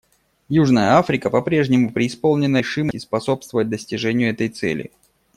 Южная 0.49 0.97
Африка 0.97 1.29
по-прежнему 1.29 1.91
преисполнена 1.93 2.57
решимости 2.57 2.97
способствовать 2.97 3.69
достижению 3.69 4.31
этой 4.31 4.49
цели. 4.49 4.89